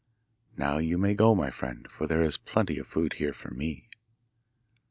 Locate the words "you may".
0.79-1.13